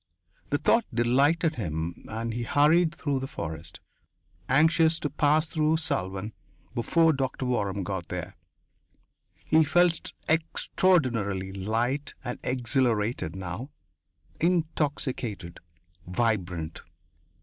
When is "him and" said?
1.57-2.33